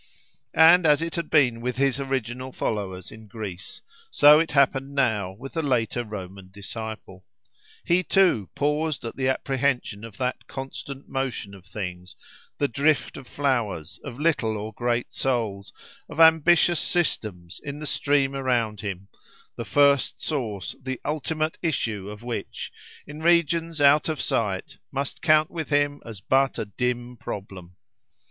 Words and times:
And 0.55 0.87
as 0.87 1.03
it 1.03 1.13
had 1.13 1.29
been 1.29 1.61
with 1.61 1.77
his 1.77 1.99
original 1.99 2.51
followers 2.51 3.11
in 3.11 3.27
Greece, 3.27 3.81
so 4.09 4.39
it 4.39 4.49
happened 4.53 4.95
now 4.95 5.33
with 5.33 5.53
the 5.53 5.61
later 5.61 6.03
Roman 6.03 6.49
disciple. 6.49 7.23
He, 7.85 8.01
too, 8.01 8.49
paused 8.55 9.05
at 9.05 9.15
the 9.15 9.27
apprehension 9.27 10.03
of 10.03 10.17
that 10.17 10.47
constant 10.47 11.07
motion 11.07 11.53
of 11.53 11.67
things—the 11.67 12.67
drift 12.69 13.15
of 13.15 13.27
flowers, 13.27 13.99
of 14.03 14.19
little 14.19 14.57
or 14.57 14.73
great 14.73 15.13
souls, 15.13 15.71
of 16.09 16.19
ambitious 16.19 16.79
systems, 16.79 17.61
in 17.63 17.77
the 17.77 17.85
stream 17.85 18.33
around 18.33 18.81
him, 18.81 19.07
the 19.55 19.65
first 19.65 20.19
source, 20.19 20.75
the 20.81 20.99
ultimate 21.05 21.59
issue, 21.61 22.09
of 22.09 22.23
which, 22.23 22.71
in 23.05 23.21
regions 23.21 23.79
out 23.79 24.09
of 24.09 24.19
sight, 24.19 24.79
must 24.91 25.21
count 25.21 25.51
with 25.51 25.69
him 25.69 26.01
as 26.03 26.21
but 26.21 26.57
a 26.57 26.65
dim 26.65 27.17
problem. 27.17 27.75